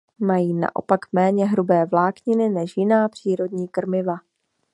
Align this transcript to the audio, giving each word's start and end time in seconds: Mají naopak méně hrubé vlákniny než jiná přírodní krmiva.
Mají 0.19 0.53
naopak 0.53 0.99
méně 1.13 1.45
hrubé 1.45 1.85
vlákniny 1.85 2.49
než 2.49 2.77
jiná 2.77 3.09
přírodní 3.09 3.67
krmiva. 3.67 4.15